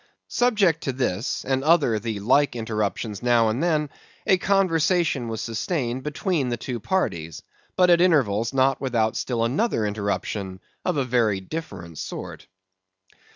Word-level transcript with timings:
Subject 0.29 0.81
to 0.85 0.93
this, 0.93 1.45
and 1.45 1.63
other 1.63 1.99
the 1.99 2.19
like 2.21 2.55
interruptions 2.55 3.21
now 3.21 3.49
and 3.49 3.61
then, 3.61 3.91
a 4.25 4.39
conversation 4.39 5.27
was 5.27 5.41
sustained 5.41 6.01
between 6.01 6.49
the 6.49 6.57
two 6.57 6.79
parties; 6.79 7.43
but 7.75 7.91
at 7.91 8.01
intervals 8.01 8.51
not 8.51 8.81
without 8.81 9.15
still 9.15 9.43
another 9.45 9.85
interruption 9.85 10.59
of 10.83 10.97
a 10.97 11.05
very 11.05 11.39
different 11.39 11.99
sort. 11.99 12.47